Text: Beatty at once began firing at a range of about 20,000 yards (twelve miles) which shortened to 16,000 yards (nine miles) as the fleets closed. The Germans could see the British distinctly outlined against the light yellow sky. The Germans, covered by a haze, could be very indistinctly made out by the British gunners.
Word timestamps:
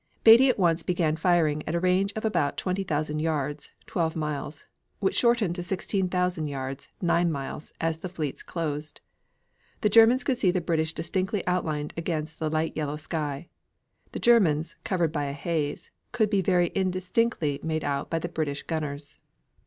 Beatty 0.23 0.49
at 0.49 0.57
once 0.57 0.81
began 0.81 1.15
firing 1.15 1.61
at 1.67 1.75
a 1.75 1.79
range 1.79 2.11
of 2.15 2.25
about 2.25 2.57
20,000 2.57 3.19
yards 3.19 3.69
(twelve 3.85 4.15
miles) 4.15 4.65
which 4.99 5.15
shortened 5.15 5.53
to 5.53 5.61
16,000 5.61 6.47
yards 6.47 6.87
(nine 7.03 7.31
miles) 7.31 7.71
as 7.79 7.99
the 7.99 8.09
fleets 8.09 8.41
closed. 8.41 8.99
The 9.81 9.89
Germans 9.89 10.23
could 10.23 10.37
see 10.39 10.49
the 10.49 10.59
British 10.59 10.93
distinctly 10.93 11.45
outlined 11.45 11.93
against 11.95 12.39
the 12.39 12.49
light 12.49 12.75
yellow 12.75 12.95
sky. 12.95 13.49
The 14.11 14.17
Germans, 14.19 14.75
covered 14.83 15.11
by 15.11 15.25
a 15.25 15.33
haze, 15.33 15.91
could 16.11 16.31
be 16.31 16.41
very 16.41 16.69
indistinctly 16.73 17.59
made 17.61 17.83
out 17.83 18.09
by 18.09 18.17
the 18.17 18.27
British 18.27 18.63
gunners. 18.63 19.19